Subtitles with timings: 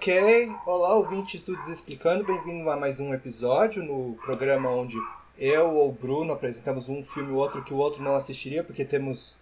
[0.00, 4.96] Ok, olá ouvintes do Desexplicando, bem-vindo a mais um episódio no programa onde
[5.38, 8.82] eu ou o Bruno apresentamos um filme ou outro que o outro não assistiria, porque
[8.82, 9.36] temos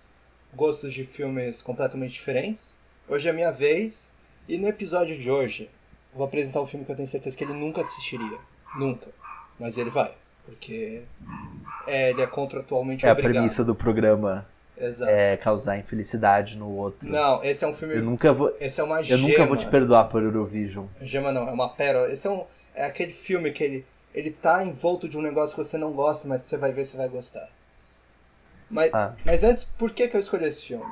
[0.53, 2.77] gostos de filmes completamente diferentes.
[3.09, 4.11] Hoje é a minha vez,
[4.49, 5.71] e no episódio de hoje
[6.13, 8.39] vou apresentar um filme que eu tenho certeza que ele nunca assistiria.
[8.77, 9.07] Nunca.
[9.61, 10.13] Mas ele vai,
[10.45, 11.05] porque
[11.87, 13.35] é, ele é contratualmente É a obrigado.
[13.35, 14.45] premissa do programa.
[15.07, 17.09] É causar infelicidade no outro.
[17.11, 17.97] Não, esse é um filme.
[17.97, 19.29] Eu nunca vou, Esse é uma eu gema.
[19.29, 20.87] nunca vou te perdoar por Eurovision.
[21.01, 22.11] Gema não, é uma pérola.
[22.13, 25.65] Esse é, um, é aquele filme que ele, ele tá envolto de um negócio que
[25.65, 27.49] você não gosta, mas você vai ver, você vai gostar.
[28.71, 29.15] Mas, Ah.
[29.25, 30.85] mas antes, por que, que eu escolhi esse filme?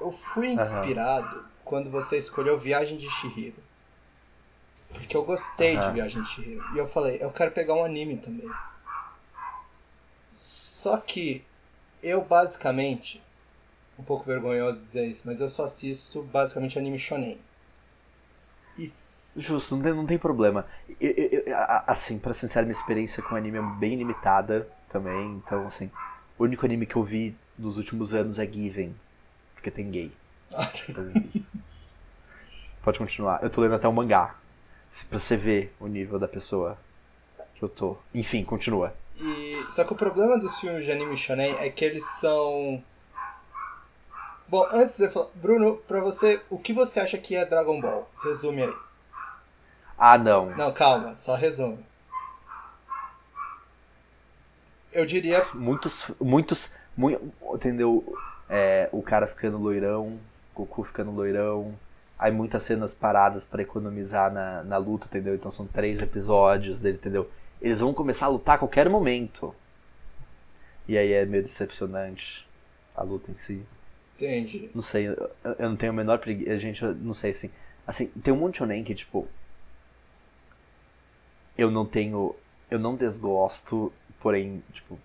[0.00, 3.56] Eu fui inspirado quando você escolheu Viagem de Chihiro.
[4.90, 5.90] Porque eu gostei de.
[5.90, 6.62] Viagem de Chihiro.
[6.74, 8.48] E eu falei, eu quero pegar um anime também.
[10.32, 11.44] Só que
[12.04, 13.20] eu basicamente,
[13.98, 17.38] um pouco vergonhoso dizer isso, mas eu só assisto basicamente anime shonen.
[18.78, 18.92] E
[19.36, 20.64] Justo, não tem, não tem problema.
[21.00, 21.56] Eu- eu- eu-
[21.88, 25.32] assim, pra ser sincero, minha experiência com anime é bem limitada também.
[25.44, 25.90] Então, assim,
[26.38, 28.94] o único anime que eu vi nos últimos anos é Given.
[29.54, 30.12] Porque tem gay.
[30.88, 31.10] Então.
[32.82, 33.42] Pode continuar.
[33.42, 34.36] Eu tô lendo até o mangá.
[34.90, 36.78] se- Pra você ver o nível da pessoa
[37.56, 37.96] que eu tô.
[38.14, 38.94] Enfim, continua.
[39.20, 42.82] E só que o problema dos filmes de anime shonen é que eles são
[44.46, 47.80] Bom, antes de eu falar, Bruno, pra você, o que você acha que é Dragon
[47.80, 48.08] Ball?
[48.22, 48.74] Resume aí.
[49.96, 50.54] Ah, não.
[50.54, 51.84] Não, calma, só resume.
[54.92, 56.10] Eu diria, Muitos.
[56.20, 56.70] Muitos.
[56.96, 57.20] Muito,
[57.54, 58.16] entendeu?
[58.48, 60.20] É, o cara ficando loirão,
[60.54, 61.74] Goku ficando loirão.
[62.16, 65.34] Aí muitas cenas paradas pra economizar na, na luta, entendeu?
[65.34, 67.28] Então são três episódios dele, entendeu?
[67.60, 69.54] Eles vão começar a lutar a qualquer momento.
[70.86, 72.46] E aí é meio decepcionante
[72.94, 73.62] a luta em si.
[74.16, 74.70] entendi.
[74.74, 76.58] Não sei, eu, eu não tenho a menor preguiça.
[76.58, 77.50] Gente, eu não sei assim.
[77.86, 79.26] Assim, tem um monte de shonen que, tipo.
[81.56, 82.34] Eu não tenho.
[82.70, 84.98] Eu não desgosto, porém, tipo.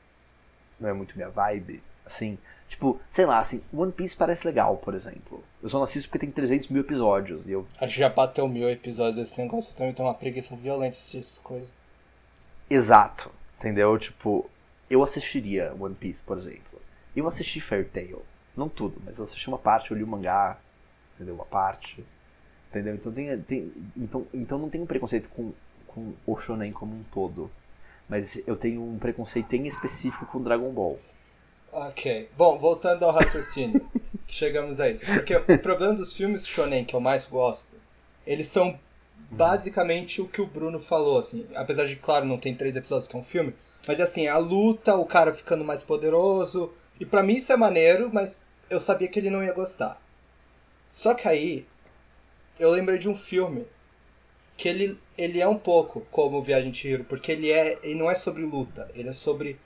[0.80, 1.82] Não é muito minha vibe.
[2.06, 5.44] Assim, tipo, sei lá, assim, One Piece parece legal, por exemplo.
[5.62, 7.48] Eu só não assisto porque tem 300 mil episódios.
[7.48, 7.68] E eu.
[7.80, 10.98] Acho que já bateu mil episódios desse negócio, eu também tenho uma preguiça violenta de
[10.98, 11.72] assistir essas coisas.
[12.70, 13.98] Exato, entendeu?
[13.98, 14.50] Tipo,
[14.90, 16.82] eu assistiria One Piece, por exemplo.
[17.16, 18.22] Eu assisti Fairy Tail.
[18.56, 20.58] Não tudo, mas eu assisti uma parte, eu li o mangá,
[21.16, 21.36] entendeu?
[21.36, 22.04] Uma parte.
[22.70, 22.96] Entendeu?
[22.96, 25.54] Então, tem, tem, então, então não tenho preconceito com,
[25.88, 27.50] com o shonen como um todo.
[28.08, 31.00] Mas eu tenho um preconceito em específico com Dragon Ball.
[31.72, 32.30] Ok.
[32.38, 33.88] Bom, voltando ao raciocínio.
[34.30, 35.06] chegamos a isso.
[35.06, 37.76] Porque o problema dos filmes shonen que eu mais gosto,
[38.26, 38.80] eles são
[39.30, 41.46] basicamente o que o Bruno falou, assim.
[41.56, 43.54] Apesar de, claro, não tem três episódios que é um filme,
[43.88, 46.74] mas assim, a luta, o cara ficando mais poderoso.
[47.00, 48.40] E pra mim isso é maneiro, mas
[48.70, 50.02] eu sabia que ele não ia gostar.
[50.92, 51.66] Só que aí,
[52.60, 53.66] eu lembrei de um filme
[54.58, 58.12] que ele, ele é um pouco como Viagem de Chihiro, porque ele, é, ele não
[58.12, 59.60] é sobre luta, ele é sobre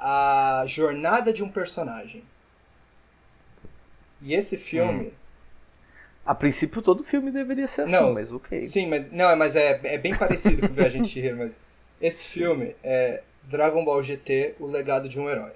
[0.00, 2.24] a jornada de um personagem.
[4.20, 5.12] E esse filme.
[6.24, 8.60] A princípio, todo filme deveria ser assim, não, mas ok.
[8.60, 11.58] Sim, mas, não, mas é, é bem parecido com Viagem de Chihiro, mas
[12.00, 15.52] esse filme é Dragon Ball GT, o legado de um herói.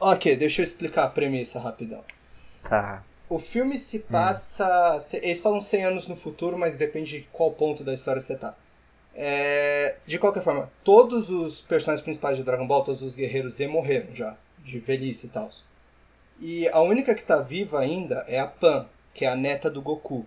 [0.00, 2.04] Ok, deixa eu explicar a premissa rapidão.
[2.68, 3.02] Tá.
[3.28, 4.98] O filme se passa.
[5.00, 8.36] se- Eles falam 100 anos no futuro, mas depende de qual ponto da história você
[8.36, 8.54] tá.
[9.14, 13.66] É, de qualquer forma, todos os personagens principais de Dragon Ball, todos os guerreiros Z
[13.68, 15.48] morreram já, de velhice e tal.
[16.38, 19.80] E a única que tá viva ainda é a Pan, que é a neta do
[19.80, 20.26] Goku.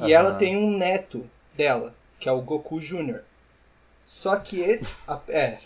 [0.00, 3.20] E ela tem um neto dela, que é o Goku Jr.
[4.04, 4.92] Só que esse.
[5.08, 5.58] a- é,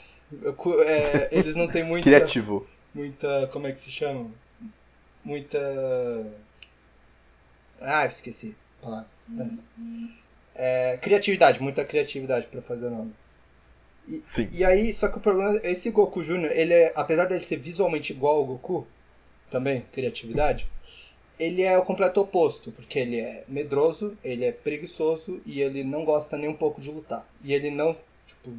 [0.87, 2.67] é, eles não têm muita Criativo.
[2.95, 3.49] muita.
[3.51, 4.31] Como é que se chama?
[5.25, 5.59] Muita.
[7.81, 9.09] Ah, esqueci a palavra.
[10.55, 13.15] É, criatividade, muita criatividade pra fazer o nome.
[14.25, 14.49] Sim.
[14.53, 17.57] E aí, só que o problema é esse Goku Jr., ele é, apesar dele ser
[17.57, 18.87] visualmente igual ao Goku,
[19.51, 20.69] também, criatividade,
[21.41, 26.05] ele é o completo oposto, porque ele é medroso, ele é preguiçoso e ele não
[26.05, 27.27] gosta nem um pouco de lutar.
[27.43, 27.97] E ele não,
[28.27, 28.53] tipo,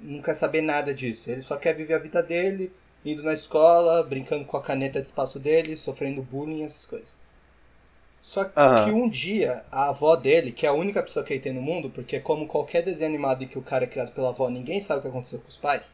[0.00, 1.30] não quer saber nada disso.
[1.30, 2.72] Ele só quer viver a vida dele,
[3.04, 7.16] indo na escola, brincando com a caneta de espaço dele, sofrendo bullying, essas coisas.
[8.22, 8.94] Só que Aham.
[8.94, 11.90] um dia, a avó dele, que é a única pessoa que ele tem no mundo,
[11.90, 15.00] porque como qualquer desenho animado em que o cara é criado pela avó, ninguém sabe
[15.00, 15.92] o que aconteceu com os pais.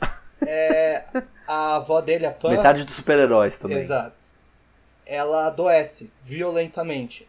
[0.44, 1.04] É,
[1.46, 3.78] a avó dele, a Pan, Metade dos super-heróis também.
[3.78, 4.27] Exato.
[5.08, 7.26] Ela adoece violentamente.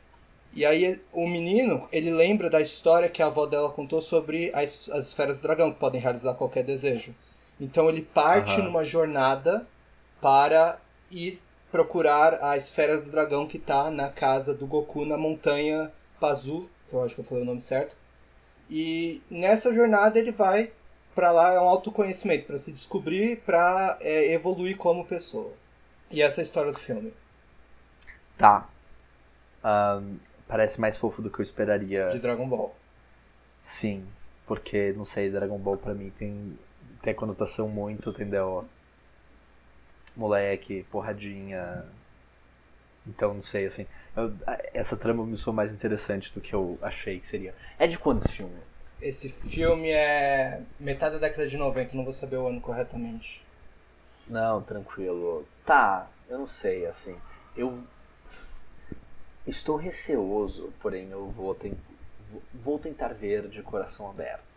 [0.53, 4.89] E aí o menino, ele lembra da história que a avó dela contou sobre as,
[4.89, 7.15] as esferas do dragão, que podem realizar qualquer desejo.
[7.59, 8.63] Então ele parte Aham.
[8.63, 9.65] numa jornada
[10.21, 10.79] para
[11.09, 11.41] ir
[11.71, 16.95] procurar a esfera do dragão que tá na casa do Goku na montanha Pazu, que
[16.95, 17.95] eu acho que eu falei o nome certo.
[18.69, 20.71] E nessa jornada ele vai
[21.15, 25.51] para lá, é um autoconhecimento, para se descobrir, para é, evoluir como pessoa.
[26.09, 27.13] E essa é a história do filme.
[28.39, 28.69] Tá.
[29.63, 32.07] Um, parece mais fofo do que eu esperaria.
[32.07, 32.73] De Dragon Ball.
[33.61, 34.07] Sim,
[34.47, 36.57] porque, não sei, Dragon Ball pra mim tem,
[37.03, 38.65] tem conotação muito, entendeu?
[40.15, 41.85] Moleque, porradinha.
[43.05, 43.85] Então, não sei, assim.
[44.15, 44.33] Eu,
[44.73, 47.53] essa trama me soou mais interessante do que eu achei que seria.
[47.77, 48.57] É de quando esse filme?
[49.01, 53.45] Esse filme é metade da década de 90, não vou saber o ano corretamente.
[54.27, 55.45] Não, tranquilo.
[55.65, 57.17] Tá, eu não sei, assim.
[57.55, 57.83] Eu
[59.49, 61.73] estou receoso, porém eu vou, ten...
[62.53, 64.49] vou tentar ver de coração aberto.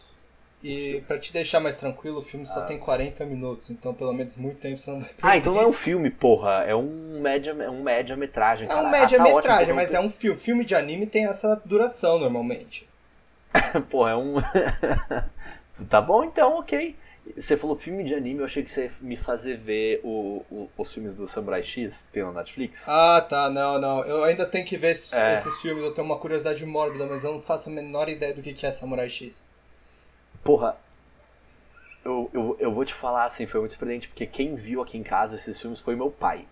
[0.63, 2.65] E para te deixar mais tranquilo, o filme só ah.
[2.65, 5.27] tem 40 minutos, então pelo menos muito tempo você não vai perder.
[5.27, 8.89] Ah, então não é um filme, porra, é um média, é um média-metragem, É um
[8.89, 10.39] média-metragem, ah, tá mas é um filme.
[10.39, 12.89] Filme de anime tem essa duração normalmente.
[13.91, 14.37] porra, é um.
[15.91, 16.95] tá bom então, ok.
[17.37, 20.71] Você falou filme de anime, eu achei que você ia me fazer ver o, o,
[20.77, 22.85] os filmes do Samurai X que tem na Netflix.
[22.89, 24.05] Ah, tá, não, não.
[24.05, 25.35] Eu ainda tenho que ver esses, é.
[25.35, 28.43] esses filmes, eu tenho uma curiosidade mórbida, mas eu não faço a menor ideia do
[28.43, 29.47] que é Samurai X.
[30.43, 30.77] Porra,
[32.05, 35.05] eu, eu, eu vou te falar assim, foi muito surpreendente, porque quem viu aqui em
[35.05, 36.45] casa esses filmes foi meu pai.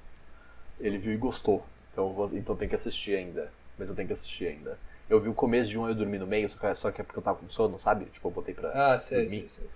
[0.79, 1.65] Ele viu e gostou.
[1.93, 3.51] Então, vou, então tem que assistir ainda.
[3.77, 4.79] Mas eu tenho que assistir ainda.
[5.09, 7.01] Eu vi o começo de um e eu dormi no meio, só que, só que
[7.01, 8.05] é porque eu tava com sono, sabe?
[8.07, 8.71] Tipo, eu botei pra.
[8.73, 9.41] Ah, sei, dormir.
[9.41, 9.67] sei, sei.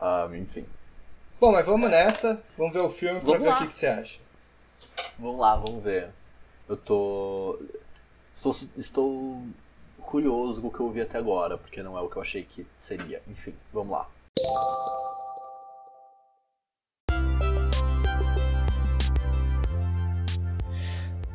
[0.00, 0.66] Um, enfim.
[1.40, 2.42] Bom, mas vamos nessa.
[2.56, 4.20] Vamos ver o filme vamos pra ver o que, que você acha.
[5.18, 6.08] Vamos lá, vamos ver.
[6.68, 7.58] Eu tô.
[8.34, 9.42] Estou, estou
[10.00, 12.44] curioso com o que eu vi até agora, porque não é o que eu achei
[12.44, 13.22] que seria.
[13.28, 14.08] Enfim, vamos lá.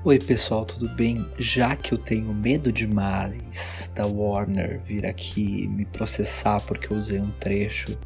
[0.07, 1.27] Oi pessoal, tudo bem?
[1.37, 7.19] Já que eu tenho medo demais da Warner vir aqui me processar porque eu usei
[7.19, 7.99] um trecho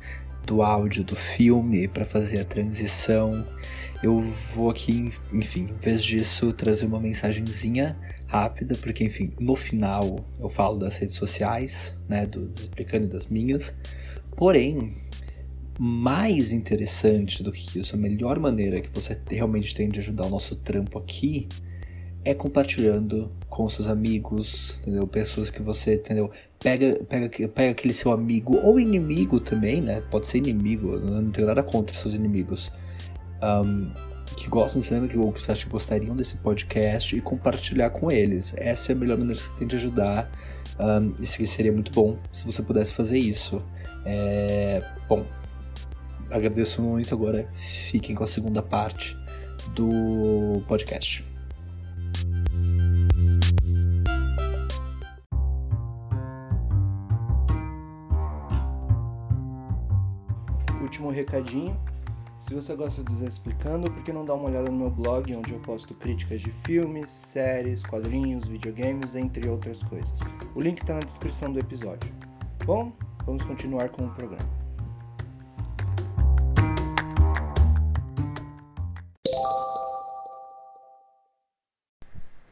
[0.44, 3.45] do áudio do filme para fazer a transição,
[4.01, 4.19] eu
[4.56, 7.95] vou aqui, enfim, em vez disso, trazer uma mensagenzinha
[8.25, 13.75] rápida, porque enfim, no final eu falo das redes sociais, né, do explicando das minhas.
[14.36, 14.95] Porém,
[15.80, 20.30] mais interessante do que isso, a melhor maneira que você realmente tem de ajudar o
[20.31, 21.47] nosso trampo aqui
[22.23, 25.07] é compartilhando com seus amigos, entendeu?
[25.07, 26.31] Pessoas que você, entendeu?
[26.59, 30.01] Pega, pega, pega aquele seu amigo ou inimigo também, né?
[30.12, 32.71] Pode ser inimigo, não tenho nada contra seus inimigos.
[33.44, 33.91] Um,
[34.38, 38.53] que gostam de cinema, que, você acha que gostariam desse podcast e compartilhar com eles.
[38.57, 40.31] Essa é a melhor maneira que você tem de ajudar.
[40.79, 43.62] Um, isso seria muito bom se você pudesse fazer isso.
[44.06, 45.25] É, bom,
[46.29, 47.13] agradeço muito.
[47.13, 49.18] Agora fiquem com a segunda parte
[49.75, 51.31] do podcast.
[60.92, 61.80] Último recadinho
[62.38, 65.34] se você gosta do Zé Explicando, por que não dá uma olhada no meu blog,
[65.34, 70.20] onde eu posto críticas de filmes, séries, quadrinhos, videogames, entre outras coisas.
[70.54, 72.14] O link está na descrição do episódio.
[72.66, 72.92] Bom,
[73.26, 74.50] vamos continuar com o programa.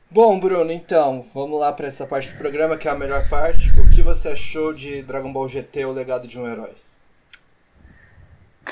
[0.10, 3.70] Bom, Bruno, então, vamos lá para essa parte do programa que é a melhor parte.
[3.78, 6.74] O que você achou de Dragon Ball GT, o legado de um herói?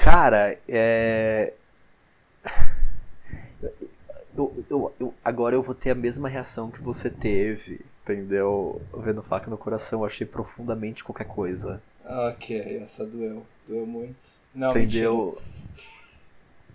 [0.09, 1.51] Cara, é.
[4.37, 8.81] Eu, eu, eu, agora eu vou ter a mesma reação que você teve, entendeu?
[8.99, 11.81] Vendo faca no coração, eu achei profundamente qualquer coisa.
[12.05, 13.45] Ok, essa doeu.
[13.67, 14.29] Doeu muito.
[14.55, 15.35] Não, entendeu?
[15.35, 15.87] Mentira.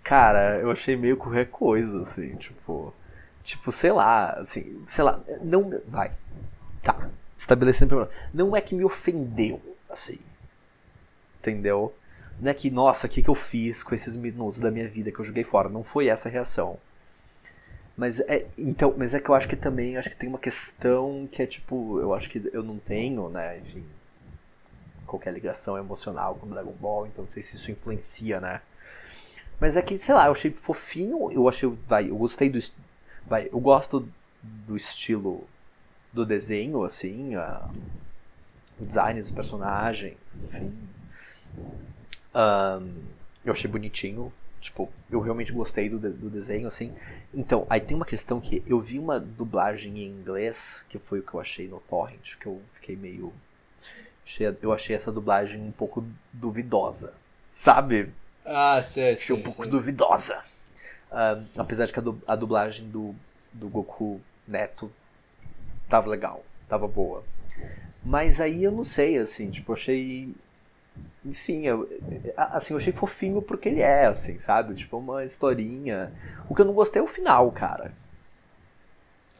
[0.03, 2.93] Cara, eu achei meio qualquer coisa, assim, tipo.
[3.43, 5.81] Tipo, sei lá, assim, sei lá, não.
[5.87, 6.11] Vai.
[6.83, 7.09] Tá.
[7.35, 8.11] Estabelecendo problema.
[8.31, 9.59] Não é que me ofendeu,
[9.89, 10.19] assim.
[11.39, 11.93] Entendeu?
[12.39, 15.11] Não é que, nossa, o que, que eu fiz com esses minutos da minha vida
[15.11, 15.69] que eu joguei fora.
[15.69, 16.77] Não foi essa a reação.
[17.95, 21.27] Mas é, então, mas é que eu acho que também acho que tem uma questão
[21.31, 23.85] que é tipo, eu acho que eu não tenho, né, enfim,
[25.05, 28.61] qualquer ligação emocional com Dragon Ball, então não sei se isso influencia, né?
[29.59, 32.59] Mas é que, sei lá, eu achei fofinho, eu achei, vai, eu gostei do
[33.27, 34.09] vai, eu gosto
[34.41, 35.47] do estilo
[36.11, 37.69] do desenho assim, a,
[38.79, 40.73] o design dos personagens, enfim.
[42.33, 43.03] Um,
[43.45, 44.31] eu achei bonitinho.
[44.61, 46.93] Tipo, eu realmente gostei do, do desenho, assim.
[47.33, 51.23] Então, aí tem uma questão que eu vi uma dublagem em inglês, que foi o
[51.23, 53.33] que eu achei no Torrent, que eu fiquei meio.
[54.61, 57.13] Eu achei essa dublagem um pouco duvidosa.
[57.51, 58.09] Sabe?
[58.45, 60.41] Ah, sei, Achei um pouco duvidosa.
[61.11, 63.13] Uh, apesar de que a, dublagem do,
[63.51, 64.91] do Goku Neto
[65.87, 67.23] tava legal, tava boa.
[68.03, 70.33] Mas aí eu não sei, assim, tipo, achei.
[71.25, 71.87] Enfim, eu,
[72.35, 74.75] assim, eu achei fofinho porque ele é, assim, sabe?
[74.75, 76.11] Tipo, uma historinha.
[76.49, 77.93] O que eu não gostei é o final, cara.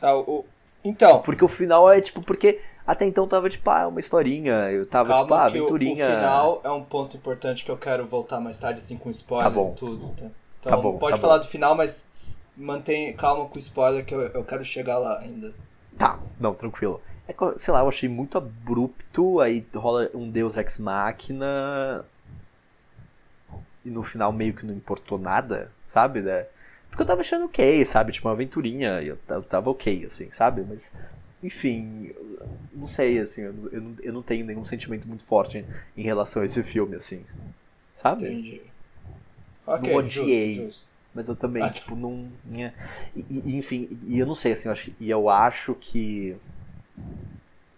[0.02, 0.46] Ah, o...
[0.84, 1.22] Então.
[1.22, 4.72] Porque o final é tipo, porque até então tava tipo, ah, é uma historinha.
[4.72, 6.06] Eu tava Calma tipo, ah, aventurinha.
[6.06, 9.10] O, o final é um ponto importante que eu quero voltar mais tarde, assim, com
[9.10, 9.74] spoiler tá bom.
[9.76, 10.08] e tudo.
[10.10, 10.26] Tá?
[10.60, 11.46] Então, tá bom, pode tá falar bom.
[11.46, 15.54] do final, mas mantém calma com o spoiler que eu, eu quero chegar lá ainda.
[15.98, 17.02] Tá, não, tranquilo.
[17.28, 22.06] É, sei lá, eu achei muito abrupto, aí rola um Deus Ex Machina.
[23.86, 26.22] E no final meio que não importou nada, sabe?
[26.22, 26.46] Né?
[26.90, 28.12] Porque eu tava achando ok, sabe?
[28.12, 29.18] Tipo, uma aventurinha, eu,
[29.50, 30.64] tava ok, assim, sabe?
[30.68, 30.92] Mas,
[31.42, 32.14] enfim,
[32.72, 35.66] não sei, assim, eu, eu, não, eu não tenho nenhum sentimento muito forte em,
[35.98, 37.26] em relação a esse filme, assim.
[37.96, 38.26] Sabe?
[38.26, 38.62] Entendi.
[39.66, 40.54] Ok, não odiei.
[40.54, 40.94] Justo, justo.
[41.16, 42.28] Mas eu também, ah, tipo, não.
[42.52, 42.72] E,
[43.30, 46.36] e, enfim, e eu não sei, assim, eu acho, e eu acho que.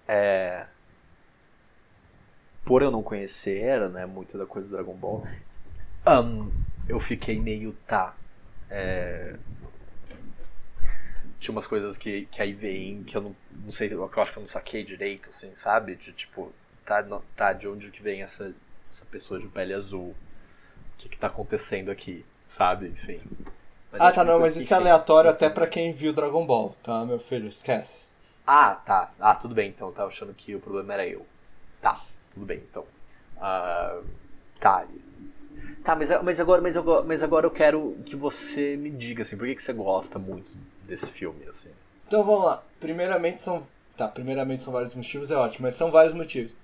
[0.07, 0.65] É,
[2.65, 5.25] por eu não conhecer, né, muito da coisa do Dragon Ball,
[6.07, 6.51] um,
[6.89, 8.15] eu fiquei meio, tá,
[8.69, 9.35] é...
[11.39, 14.39] Tinha umas coisas que, que aí vem que eu não, não sei, eu acho que
[14.39, 15.95] eu não saquei direito, assim, sabe?
[15.95, 16.51] De tipo,
[16.83, 17.05] tá,
[17.35, 18.51] tá de onde que vem essa,
[18.91, 20.15] essa pessoa de pele azul?
[20.93, 22.87] O que que tá acontecendo aqui, sabe?
[22.87, 23.21] Enfim.
[23.91, 27.05] Mas ah, tá, não, mas isso é aleatório até para quem viu Dragon Ball, tá,
[27.05, 27.47] meu filho?
[27.47, 28.05] Esquece.
[28.45, 29.11] Ah, tá.
[29.19, 29.91] Ah, tudo bem, então.
[29.91, 31.25] Tava achando que o problema era eu.
[31.81, 31.99] Tá,
[32.33, 32.85] tudo bem, então.
[33.37, 34.03] Uh,
[34.59, 34.85] tá,
[35.85, 39.37] Tá, mas, mas, agora, mas, agora, mas agora eu quero que você me diga, assim,
[39.37, 41.69] por que, que você gosta muito desse filme, assim?
[42.07, 42.63] Então vamos lá.
[42.79, 43.67] Primeiramente são.
[43.95, 46.57] Tá, primeiramente são vários motivos, é ótimo, mas são vários motivos.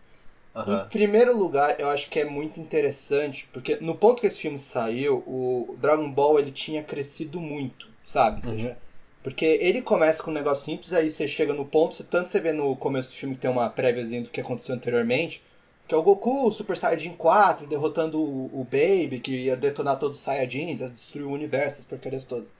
[0.56, 0.82] Uhum.
[0.82, 4.58] Em primeiro lugar, eu acho que é muito interessante, porque no ponto que esse filme
[4.58, 8.38] saiu, o Dragon Ball ele tinha crescido muito, sabe?
[8.38, 8.50] Uhum.
[8.50, 8.78] Seja,
[9.24, 12.52] porque ele começa com um negócio simples, aí você chega no ponto, tanto você vê
[12.52, 15.44] no começo do filme que tem uma préviazinha do que aconteceu anteriormente,
[15.88, 20.18] que é o Goku Super Saiyajin 4 derrotando o, o Baby, que ia detonar todos
[20.18, 22.52] os Saiyajins, ia destruir o universo, as porcarias todas.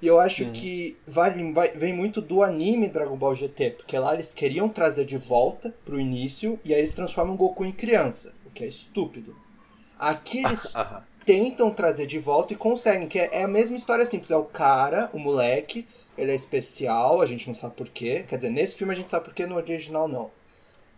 [0.00, 0.52] E eu acho uhum.
[0.52, 5.04] que vai, vai, vem muito do anime Dragon Ball GT, porque lá eles queriam trazer
[5.04, 8.66] de volta pro início, e aí eles transformam o Goku em criança, o que é
[8.66, 9.36] estúpido.
[9.96, 10.72] Aqui eles
[11.24, 14.44] tentam trazer de volta e conseguem, que é, é a mesma história simples, é o
[14.44, 15.86] cara, o moleque,
[16.16, 19.24] ele é especial, a gente não sabe porquê, quer dizer, nesse filme a gente sabe
[19.24, 20.30] porquê, no original não.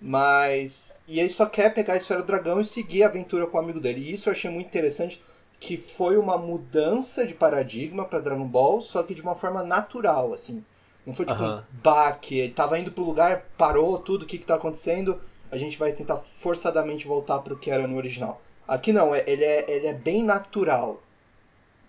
[0.01, 1.01] Mas.
[1.09, 3.61] E ele só quer pegar a esfera do dragão e seguir a aventura com o
[3.61, 4.01] amigo dele.
[4.01, 5.19] E isso eu achei muito interessante,
[5.59, 10.35] que foi uma mudança de paradigma para Dragon Ball, só que de uma forma natural,
[10.35, 10.63] assim.
[11.07, 11.65] Não foi tipo Aham.
[11.73, 15.19] um baque, ele tava indo pro lugar, parou tudo, o que que tá acontecendo,
[15.51, 18.41] a gente vai tentar forçadamente voltar pro que era no original.
[18.67, 21.03] Aqui não, é- ele é, ele é bem natural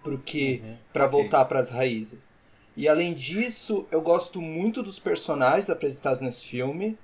[0.03, 2.29] pro que Uhum, para voltar para as raízes.
[2.77, 6.97] E além disso, eu gosto muito dos personagens apresentados nesse filme.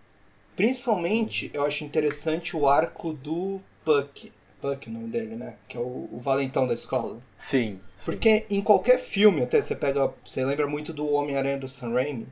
[0.56, 4.32] Principalmente, eu acho interessante o arco do Puck.
[4.62, 5.56] Puck é o nome dele, né?
[5.68, 7.18] Que é o, o valentão da escola.
[7.40, 8.06] Sim, sim.
[8.06, 10.12] Porque em qualquer filme, até você pega.
[10.24, 12.28] Você lembra muito do Homem-Aranha do Sam Raimi?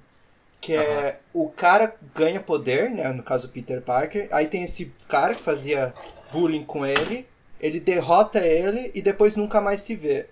[0.61, 3.11] Que é o cara ganha poder, né?
[3.13, 4.27] No caso Peter Parker.
[4.31, 5.93] Aí tem esse cara que fazia
[6.31, 7.27] bullying com ele.
[7.59, 10.25] Ele derrota ele e depois nunca mais se vê.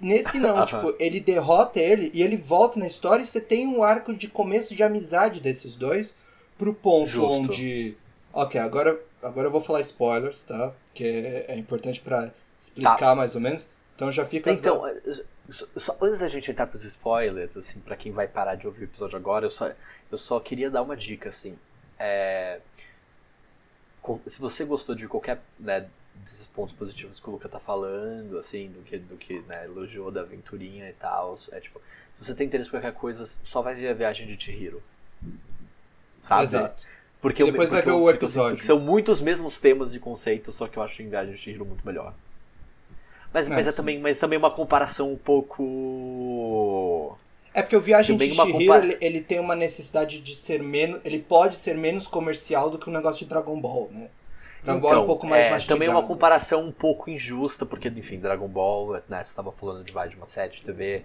[0.00, 3.82] Nesse não, tipo, ele derrota ele e ele volta na história e você tem um
[3.82, 6.14] arco de começo de amizade desses dois
[6.58, 7.30] pro ponto Justo.
[7.32, 7.96] onde.
[8.32, 10.72] Ok, agora, agora eu vou falar spoilers, tá?
[10.92, 13.14] Que é, é importante pra explicar Tá.
[13.14, 13.68] mais ou menos.
[13.94, 14.82] Então já fica Então,
[15.50, 18.82] só- só- antes da gente entrar pros spoilers, assim, pra quem vai parar de ouvir
[18.82, 19.70] o episódio agora, eu só,
[20.12, 21.56] eu só queria dar uma dica, assim.
[21.98, 22.58] É,
[24.26, 25.86] se você gostou de qualquer né,
[26.24, 30.10] desses pontos positivos que o Luca tá falando, assim, do que, do que né, elogiou
[30.10, 31.80] da aventurinha e tal, é tipo,
[32.18, 34.82] se você tem interesse por qualquer coisa, só vai ver a viagem de Chihiro.
[36.22, 36.44] Sabe?
[36.44, 36.86] Exato.
[37.20, 38.64] Porque eu- Depois vai porque ver eu- o eu episódio.
[38.64, 41.84] são muitos mesmos temas de conceito, só que eu acho em Viagem de Chihiro muito
[41.86, 42.14] melhor.
[43.32, 43.76] Mas, mas, é sim.
[43.76, 47.18] também, mas também uma comparação um pouco.
[47.56, 51.00] É porque o Viagem de Chihiro, compara- ele, ele tem uma necessidade de ser menos...
[51.04, 54.10] Ele pode ser menos comercial do que o negócio de Dragon Ball, né?
[54.62, 55.78] Dragon Ball é um pouco mais mastigado.
[55.78, 59.92] também uma comparação um pouco injusta, porque, enfim, Dragon Ball, né, você estava falando de,
[59.92, 61.02] vai, de uma série de TV,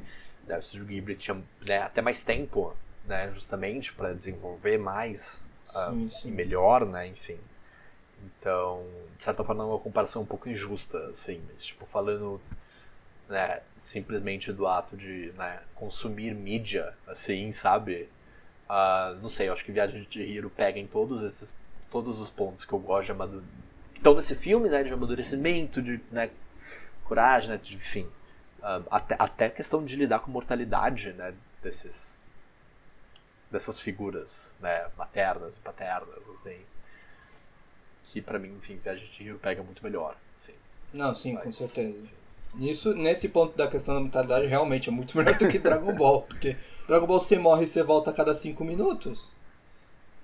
[0.47, 2.73] né, o Studio Ghibli tinha né, até mais tempo,
[3.05, 5.39] né, justamente para desenvolver mais
[5.73, 6.31] ah, Sim, e sim.
[6.31, 7.37] melhor, né, enfim.
[8.23, 8.83] Então,
[9.17, 12.41] de certa forma, é uma comparação um pouco injusta, assim, mas, tipo, falando
[13.31, 18.09] né, simplesmente do ato de né, consumir mídia, assim, sabe?
[18.67, 21.53] Ah, não sei, eu acho que Viagem de Chihiro pega em todos esses
[21.89, 23.63] todos os pontos que eu gosto de amadurecimento.
[23.91, 24.83] Que estão nesse filme, né?
[24.83, 26.29] De amadurecimento, de né,
[27.03, 28.03] coragem, né, de, enfim.
[28.59, 31.33] Uh, até, até questão de lidar com mortalidade, né?
[31.61, 32.17] Desses,
[33.49, 34.89] dessas figuras, né?
[34.97, 36.59] Maternas e paternas, assim.
[38.05, 40.53] Que pra mim, enfim, Viagem de Hiro pega muito melhor, assim.
[40.93, 42.20] Não, sim, Mas, com certeza.
[42.53, 46.23] Nisso, nesse ponto da questão da mortalidade, realmente é muito melhor do que Dragon Ball.
[46.23, 46.55] Porque
[46.87, 49.29] Dragon Ball você morre e você volta a cada 5 minutos.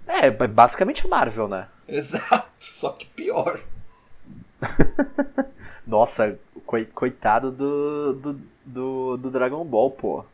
[0.06, 1.68] É, basicamente é Marvel, né?
[1.88, 3.62] Exato, só que pior.
[5.86, 6.38] Nossa,
[6.94, 10.26] coitado do, do, do, do, Dragon Ball, pô.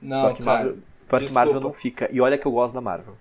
[0.00, 0.76] Não, que cara.
[1.10, 2.08] Marvel, que Marvel não fica.
[2.12, 3.16] E olha que eu gosto da Marvel.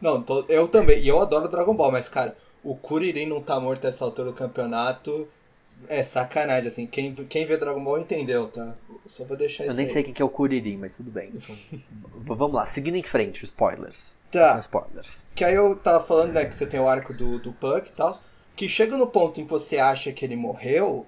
[0.00, 0.98] Não, tô, eu também.
[0.98, 4.34] E eu adoro Dragon Ball, mas, cara, o Kuririn não tá morto essa altura do
[4.34, 5.28] campeonato.
[5.88, 6.86] É sacanagem, assim.
[6.86, 8.74] Quem, quem vê Dragon Ball entendeu, tá?
[9.06, 9.74] Só vou deixar eu isso.
[9.74, 9.92] Eu nem aí.
[9.92, 11.32] sei quem que é o Kuririn, mas tudo bem.
[11.34, 11.56] Então,
[12.36, 14.14] vamos lá, seguindo em frente, spoilers.
[14.30, 14.58] Tá.
[14.60, 15.24] spoilers.
[15.34, 17.92] Que aí eu tava falando, né, que você tem o arco do, do Puck e
[17.92, 18.20] tal.
[18.54, 21.06] Que chega no ponto em que você acha que ele morreu.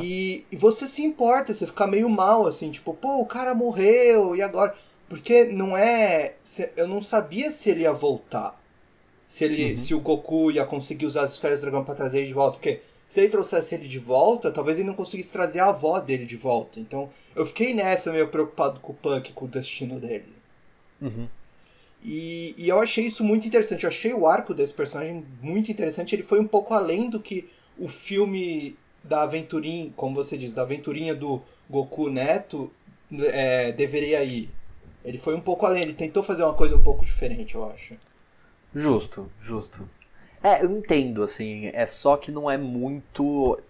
[0.00, 4.34] E, e você se importa, você fica meio mal, assim, tipo, pô, o cara morreu,
[4.34, 4.74] e agora?
[5.08, 6.34] Porque não é.
[6.76, 8.58] Eu não sabia se ele ia voltar.
[9.26, 9.76] Se, ele, uhum.
[9.76, 12.56] se o Goku ia conseguir usar as esferas do dragão pra trazer ele de volta.
[12.56, 16.24] Porque se ele trouxesse ele de volta, talvez ele não conseguisse trazer a avó dele
[16.24, 16.78] de volta.
[16.78, 20.32] Então eu fiquei nessa meio preocupado com o Puck, com o destino dele.
[21.02, 21.26] Uhum.
[22.04, 23.82] E, e, eu achei isso muito interessante.
[23.82, 26.14] Eu achei o arco desse personagem muito interessante.
[26.14, 30.62] Ele foi um pouco além do que o filme da aventurinha, como você diz, da
[30.62, 32.70] aventurinha do Goku Neto
[33.12, 34.48] é, deveria ir.
[35.04, 35.82] Ele foi um pouco além.
[35.82, 37.96] Ele tentou fazer uma coisa um pouco diferente, eu acho.
[38.72, 39.84] Justo, justo.
[40.42, 43.60] É, eu entendo, assim, é só que não é muito.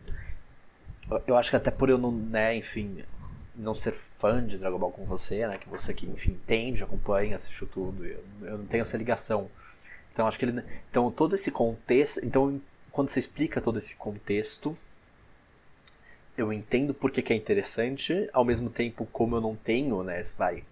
[1.26, 3.04] Eu acho que até por eu não, né, enfim,
[3.56, 7.36] não ser fã de Dragon Ball com você, né, que você que, enfim, entende, acompanha,
[7.36, 9.50] assistiu tudo, eu, eu não tenho essa ligação.
[10.12, 10.62] Então acho que ele.
[10.90, 12.24] Então todo esse contexto.
[12.24, 12.60] Então,
[12.92, 14.76] quando você explica todo esse contexto,
[16.36, 20.64] eu entendo porque que é interessante, ao mesmo tempo, como eu não tenho, né, vai.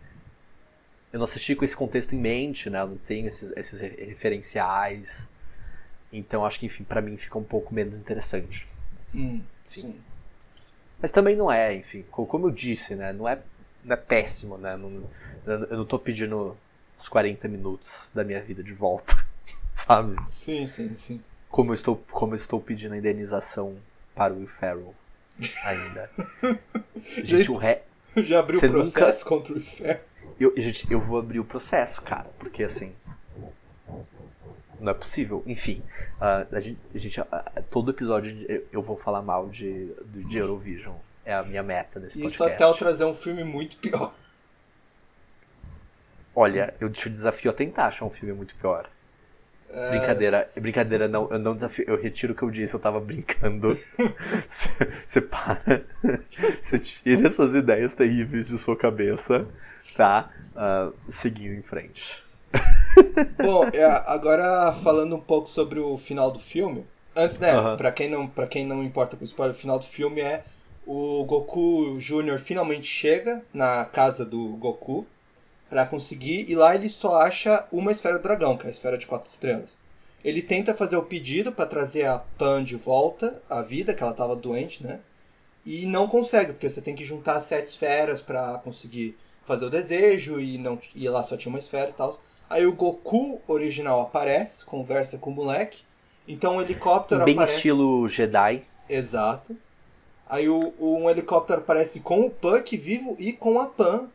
[1.13, 5.29] Eu não assisti com esse contexto em mente, né, eu não tenho esses, esses referenciais.
[6.13, 8.67] Então acho que, enfim, para mim fica um pouco menos interessante.
[9.15, 9.95] Hum, sim.
[11.01, 13.13] Mas também não é, enfim, como eu disse, né?
[13.13, 13.39] Não é,
[13.85, 14.77] não é péssimo, né?
[14.77, 15.05] Não,
[15.47, 16.57] eu não tô pedindo
[16.99, 19.17] os 40 minutos da minha vida de volta,
[19.73, 20.17] sabe?
[20.29, 21.23] Sim, sim, sim.
[21.49, 23.77] Como eu estou, como eu estou pedindo a indenização
[24.15, 24.95] para o Will Ferrell
[25.63, 26.11] ainda.
[27.23, 27.83] gente, o ré.
[28.17, 29.37] Já abriu o processo nunca...
[29.37, 30.01] contra o Will Ferrell?
[30.41, 32.93] Eu, gente, eu vou abrir o processo, cara, porque assim
[34.81, 35.43] não é possível.
[35.47, 35.83] Enfim,
[36.21, 37.27] uh, a gente, a gente uh,
[37.71, 40.95] todo episódio eu, vou falar mal de, de Eurovision.
[41.25, 42.55] É a minha meta nesse Isso podcast.
[42.55, 44.15] até eu trazer um filme muito pior.
[46.35, 48.89] Olha, eu te desafio a tentar achar um filme muito pior.
[49.71, 49.91] É...
[49.91, 53.79] Brincadeira, brincadeira, não, eu não desafio, eu retiro o que eu disse, eu tava brincando.
[55.07, 55.83] Você para,
[56.63, 59.47] você tira essas ideias terríveis de sua cabeça,
[59.97, 60.31] tá?
[60.55, 62.23] Uh, seguindo em frente.
[63.43, 66.87] Bom, é, agora falando um pouco sobre o final do filme.
[67.15, 67.77] Antes, né, uhum.
[67.77, 70.45] pra, quem não, pra quem não importa com o spoiler, o final do filme é
[70.87, 72.39] o Goku Jr.
[72.39, 75.07] finalmente chega na casa do Goku
[75.69, 78.97] para conseguir, e lá ele só acha uma esfera do dragão, que é a esfera
[78.97, 79.77] de quatro estrelas.
[80.25, 84.13] Ele tenta fazer o pedido para trazer a Pan de volta à vida, que ela
[84.13, 85.01] estava doente, né?
[85.65, 90.41] E não consegue, porque você tem que juntar sete esferas para conseguir fazer o desejo,
[90.41, 92.19] e, não, e lá só tinha uma esfera e tal.
[92.49, 95.83] Aí o Goku original aparece, conversa com o moleque.
[96.27, 97.57] Então um helicóptero Bem aparece.
[97.57, 98.65] estilo Jedi.
[98.89, 99.57] Exato.
[100.29, 104.09] Aí o, um helicóptero aparece com o Puck vivo e com a Pan.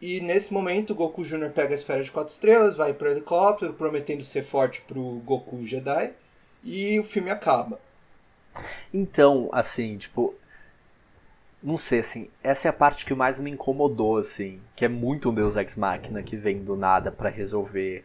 [0.00, 1.50] E nesse momento o Goku Jr.
[1.50, 6.12] pega a esfera de quatro estrelas, vai pro helicóptero, prometendo ser forte pro Goku Jedi.
[6.62, 7.80] E o filme acaba.
[8.92, 10.34] Então, assim, tipo,
[11.62, 15.30] não sei, assim, essa é a parte que mais me incomodou, assim, que é muito
[15.30, 18.04] um Deus Ex Machina que vem do nada para resolver,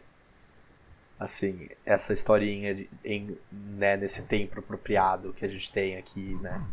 [1.18, 6.64] assim, essa historinha em, né, nesse tempo apropriado que a gente tem aqui, né?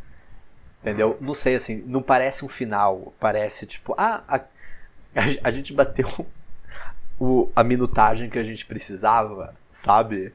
[0.82, 1.18] Entendeu?
[1.20, 4.42] Não sei, assim, não parece um final, parece tipo, ah, a,
[5.44, 6.08] a, gente bateu
[7.20, 10.34] o, a minutagem que a gente precisava, sabe?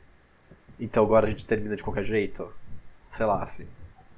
[0.78, 2.52] Então agora a gente termina de qualquer jeito.
[3.10, 3.66] Sei lá, assim.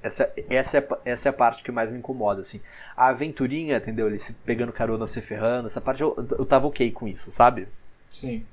[0.07, 2.61] Essa, essa, é, essa é a parte que mais me incomoda, assim.
[2.95, 4.07] A aventurinha, entendeu?
[4.07, 7.67] Ele se pegando carona, se ferrando, essa parte eu, eu tava ok com isso, sabe?
[8.09, 8.45] Sim.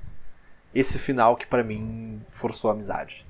[0.75, 3.25] Esse final que para mim forçou a amizade.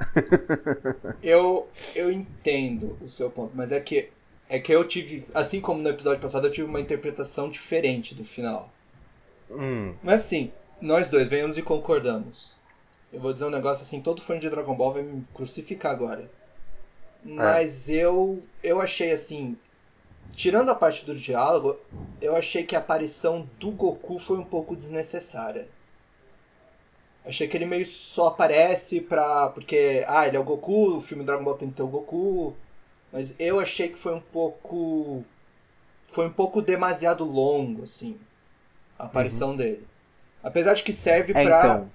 [1.22, 4.10] eu, eu entendo o seu ponto, mas é que
[4.48, 8.24] é que eu tive, assim como no episódio passado, eu tive uma interpretação diferente do
[8.24, 8.68] final.
[9.48, 9.94] Hum.
[10.02, 12.54] Mas assim, nós dois venhamos e concordamos.
[13.12, 16.28] Eu vou dizer um negócio assim, todo fã de Dragon Ball vai me crucificar agora.
[17.24, 17.94] Mas é.
[17.94, 19.56] eu eu achei assim,
[20.32, 21.78] tirando a parte do diálogo,
[22.20, 25.68] eu achei que a aparição do Goku foi um pouco desnecessária.
[27.24, 29.50] Achei que ele meio só aparece pra.
[29.50, 30.04] Porque.
[30.06, 32.56] Ah, ele é o Goku, o filme Dragon Ball tem que ter o Goku.
[33.12, 35.24] Mas eu achei que foi um pouco.
[36.06, 38.18] Foi um pouco demasiado longo, assim.
[38.98, 39.56] A aparição uhum.
[39.56, 39.86] dele.
[40.42, 41.60] Apesar de que serve é, pra.
[41.60, 41.90] Então...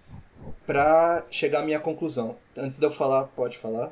[0.65, 2.37] pra chegar à minha conclusão.
[2.55, 3.91] Antes de eu falar, pode falar?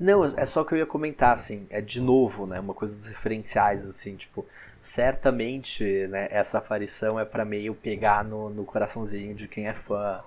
[0.00, 3.06] Não, é só que eu ia comentar, assim, é de novo, né, uma coisa dos
[3.06, 4.46] referenciais, assim, tipo,
[4.80, 10.24] certamente, né, essa aparição é para meio pegar no, no coraçãozinho de quem é fã,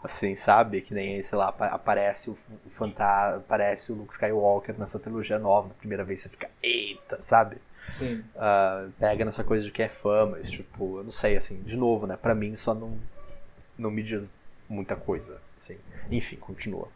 [0.00, 0.80] assim, sabe?
[0.80, 5.68] Que nem, sei lá, aparece o, o fantasma, aparece o Luke Skywalker nessa trilogia nova,
[5.68, 7.56] na primeira vez você fica, eita, sabe?
[7.90, 8.22] Sim.
[8.36, 11.76] Uh, pega nessa coisa de que é fã, mas, tipo, eu não sei, assim, de
[11.76, 12.96] novo, né, pra mim só não,
[13.76, 14.30] não me diz
[14.68, 15.76] muita coisa, assim.
[16.10, 16.88] Enfim, continua.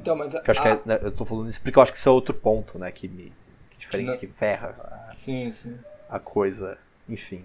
[0.00, 0.62] Então, mas a, que eu, acho a...
[0.62, 2.78] que é, né, eu tô falando isso porque eu acho que isso é outro ponto,
[2.78, 2.90] né?
[2.90, 3.32] Que me.
[3.70, 4.76] Que diferente, que ferra.
[5.08, 5.78] A, sim, sim.
[6.08, 6.78] A coisa.
[7.08, 7.44] Enfim.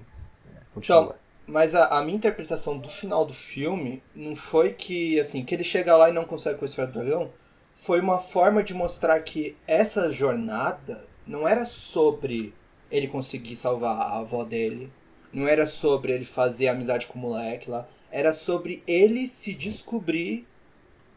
[0.73, 1.01] Continua.
[1.03, 1.15] Então,
[1.47, 5.63] mas a, a, minha interpretação do final do filme não foi que, assim, que ele
[5.63, 7.31] chega lá e não consegue com o esfera do dragão.
[7.75, 12.53] Foi uma forma de mostrar que essa jornada não era sobre
[12.89, 14.91] ele conseguir salvar a avó dele.
[15.31, 17.88] Não era sobre ele fazer amizade com o moleque lá.
[18.12, 20.47] Era sobre ele se descobrir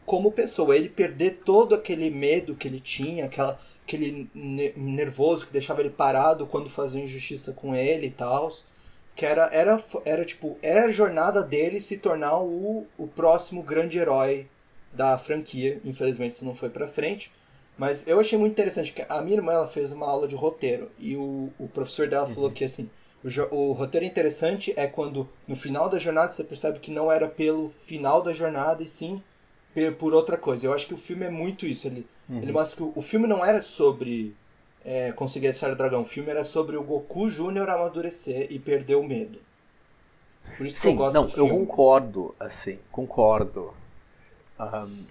[0.09, 4.27] como pessoa, ele perder todo aquele medo que ele tinha, aquela, aquele
[4.75, 8.51] nervoso que deixava ele parado quando fazia injustiça com ele e tal.
[9.15, 13.99] Que era, era, era tipo, era a jornada dele se tornar o, o próximo grande
[13.99, 14.47] herói
[14.91, 15.79] da franquia.
[15.85, 17.31] Infelizmente isso não foi pra frente.
[17.77, 20.89] Mas eu achei muito interessante que a minha irmã ela fez uma aula de roteiro
[20.97, 22.33] e o, o professor dela uhum.
[22.33, 22.89] falou que assim
[23.23, 27.27] o, o, roteiro interessante é quando no final da jornada você percebe que não era
[27.27, 29.21] pelo final da jornada e sim
[29.97, 30.65] por outra coisa.
[30.65, 31.87] Eu acho que o filme é muito isso.
[31.87, 32.41] Ele, uhum.
[32.41, 34.35] ele mostra que o, o filme não era sobre
[34.83, 36.01] é, conseguir a esfera do dragão.
[36.01, 39.39] O filme era sobre o Goku Júnior amadurecer e perder o medo.
[40.57, 41.51] Por isso Sim, que eu gosto não, do filme.
[41.51, 43.73] eu concordo, assim, concordo.
[44.59, 45.03] Um,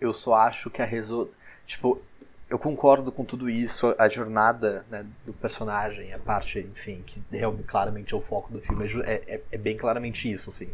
[0.00, 1.34] eu só acho que a resolução.
[1.66, 2.00] Tipo,
[2.48, 7.64] eu concordo com tudo isso, a jornada né, do personagem, a parte, enfim, que realmente
[7.64, 10.68] claramente é o foco do filme, é, é, é bem claramente isso, assim.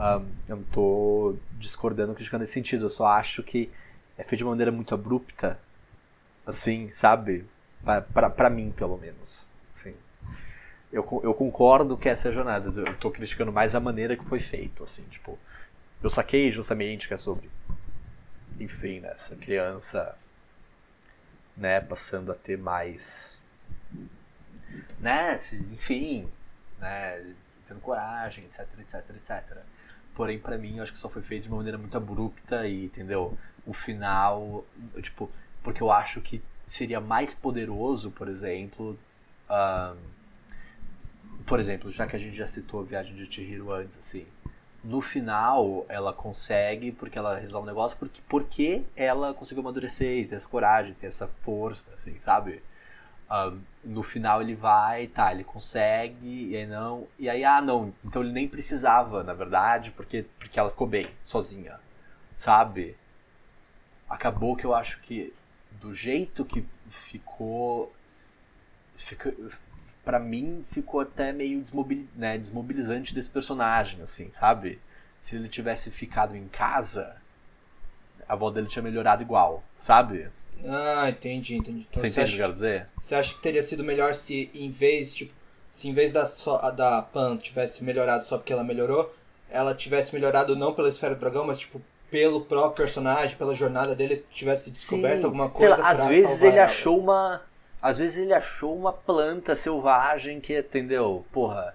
[0.00, 2.86] Um, eu não tô discordando, criticando nesse sentido.
[2.86, 3.70] Eu só acho que
[4.16, 5.58] é feito de uma maneira muito abrupta.
[6.46, 7.44] Assim, sabe?
[7.84, 9.46] para mim, pelo menos.
[9.76, 9.94] Assim.
[10.90, 12.80] Eu, eu concordo que essa é a jornada.
[12.80, 14.82] Eu tô criticando mais a maneira que foi feito.
[14.82, 15.38] Assim, tipo,
[16.02, 17.50] eu saquei justamente que é sobre.
[18.58, 20.16] Enfim, né, essa criança.
[21.54, 23.38] Né, passando a ter mais.
[24.98, 25.38] Né,
[25.72, 26.26] enfim.
[26.78, 27.34] Né,
[27.68, 29.58] tendo coragem, etc, etc, etc.
[30.14, 32.86] Porém, para mim, eu acho que só foi feito de uma maneira muito abrupta e,
[32.86, 33.36] entendeu?
[33.66, 34.64] O final,
[35.02, 35.30] tipo,
[35.62, 38.98] porque eu acho que seria mais poderoso, por exemplo,
[39.50, 39.96] um,
[41.44, 44.26] por exemplo, já que a gente já citou a viagem de Chihiro antes, assim,
[44.82, 50.36] no final ela consegue porque ela resolve um negócio porque porque ela conseguiu amadurecer, ter
[50.36, 52.62] essa coragem, ter essa força, assim, sabe?
[53.30, 57.94] Um, no final ele vai, tá, ele consegue, e aí não, e aí, ah, não,
[58.04, 61.78] então ele nem precisava, na verdade, porque, porque ela ficou bem, sozinha,
[62.34, 62.96] sabe?
[64.08, 65.32] Acabou que eu acho que,
[65.80, 66.66] do jeito que
[67.08, 67.92] ficou,
[68.96, 69.32] fica,
[70.04, 74.80] para mim, ficou até meio desmobil, né, desmobilizante desse personagem, assim, sabe?
[75.20, 77.16] Se ele tivesse ficado em casa,
[78.28, 80.28] a avó dele tinha melhorado igual, sabe?
[80.66, 81.86] Ah, entendi, entendi.
[81.88, 82.86] Então, você, você entende o que eu quero dizer?
[82.96, 85.32] Você acha que teria sido melhor se em vez, tipo,
[85.68, 86.24] se em vez da,
[86.70, 89.12] da Pan tivesse melhorado só porque ela melhorou,
[89.50, 93.94] ela tivesse melhorado não pela esfera do dragão, mas tipo pelo próprio personagem, pela jornada
[93.94, 95.24] dele, tivesse descoberto Sim.
[95.26, 96.66] alguma coisa Sei lá, às vezes ele ela.
[96.66, 97.40] achou uma
[97.80, 101.24] às vezes ele achou uma planta selvagem que, entendeu?
[101.32, 101.74] Porra,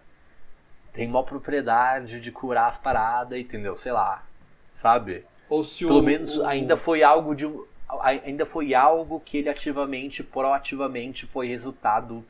[0.93, 3.75] tem uma propriedade de curar as paradas, entendeu?
[3.75, 4.23] Sei lá,
[4.73, 5.25] sabe?
[5.49, 6.45] Ou se Pelo o, menos o...
[6.45, 7.49] ainda foi algo de
[8.01, 12.23] ainda foi algo que ele ativamente, proativamente foi resultado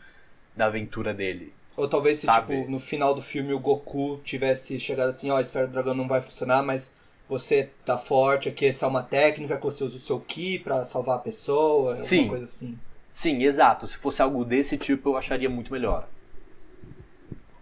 [0.56, 1.54] da aventura dele.
[1.78, 2.56] Ou talvez se, sabe?
[2.56, 5.74] tipo, no final do filme o Goku tivesse chegado assim, ó, oh, a esfera do
[5.74, 6.94] dragão não vai funcionar, mas
[7.28, 10.84] você tá forte aqui, essa é uma técnica que você usa o seu Ki pra
[10.84, 12.18] salvar a pessoa, Sim.
[12.18, 12.80] alguma coisa assim.
[13.12, 13.88] Sim, exato.
[13.88, 16.08] Se fosse algo desse tipo, eu acharia muito melhor.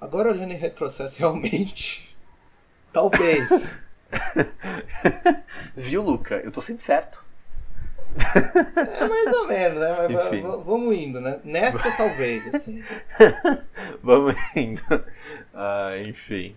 [0.01, 2.15] Agora olhando em retrocesso, realmente.
[2.91, 3.77] Talvez.
[5.77, 6.35] Viu, Luca?
[6.35, 7.23] Eu tô sempre certo.
[8.15, 10.07] É mais ou menos, né?
[10.07, 11.39] Mas vamos indo, né?
[11.43, 12.83] Nessa talvez, assim.
[14.01, 14.81] vamos indo.
[15.53, 16.55] Uh, enfim.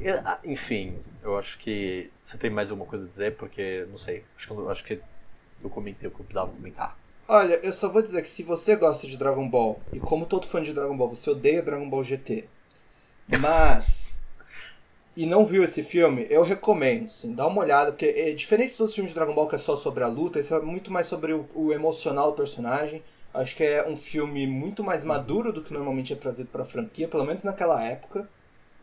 [0.00, 3.98] Eu, ah, enfim, eu acho que você tem mais alguma coisa a dizer, porque não
[3.98, 4.24] sei.
[4.36, 5.00] Acho que eu, acho que
[5.62, 6.96] eu comentei o que eu precisava comentar.
[7.28, 10.46] Olha, eu só vou dizer que se você gosta de Dragon Ball, e como todo
[10.46, 12.44] fã de Dragon Ball, você odeia Dragon Ball GT,
[13.28, 14.19] mas.
[15.20, 18.94] E não viu esse filme, eu recomendo, sim, dá uma olhada, porque é diferente dos
[18.94, 21.34] filmes de Dragon Ball que é só sobre a luta, esse é muito mais sobre
[21.34, 23.02] o, o emocional do personagem.
[23.34, 27.06] Acho que é um filme muito mais maduro do que normalmente é trazido pra franquia,
[27.06, 28.26] pelo menos naquela época.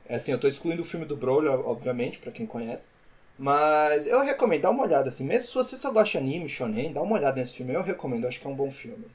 [0.08, 2.88] É assim, eu tô excluindo o filme do Broly, obviamente, para quem conhece.
[3.36, 5.26] Mas eu recomendo, dá uma olhada assim.
[5.26, 7.73] Mesmo se você só gosta de anime, shonen, dá uma olhada nesse filme.
[7.73, 9.08] Eu recomendo, acho que é um bom filme.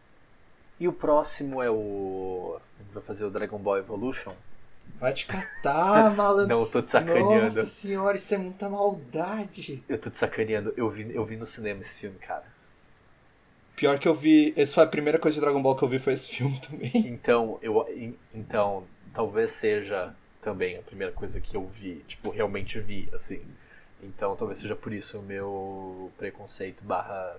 [0.81, 2.59] E o próximo é o.
[2.93, 4.33] Vai fazer o Dragon Ball Evolution?
[5.01, 6.49] Vai te catar, malandro.
[6.49, 7.45] Não, eu tô te sacaneando.
[7.45, 9.83] Nossa senhora, isso é muita maldade.
[9.89, 10.73] Eu tô te sacaneando.
[10.77, 12.45] Eu vi, eu vi no cinema esse filme, cara.
[13.75, 14.55] Pior que eu vi.
[14.57, 16.93] Essa foi a primeira coisa de Dragon Ball que eu vi foi esse filme também.
[16.95, 17.87] Então, eu.
[18.33, 22.05] Então, talvez seja também a primeira coisa que eu vi.
[22.07, 23.43] Tipo, realmente vi, assim.
[24.03, 27.37] Então talvez seja por isso o meu preconceito barra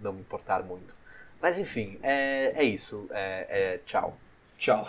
[0.00, 0.96] não me importar muito.
[1.40, 3.06] Mas enfim, é, é isso.
[3.10, 4.16] É, é, tchau.
[4.56, 4.88] Tchau.